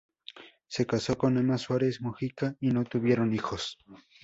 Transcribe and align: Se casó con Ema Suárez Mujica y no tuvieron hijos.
Se 0.67 0.87
casó 0.87 1.15
con 1.15 1.37
Ema 1.37 1.59
Suárez 1.59 2.01
Mujica 2.01 2.55
y 2.59 2.69
no 2.71 2.83
tuvieron 2.85 3.35
hijos. 3.35 3.77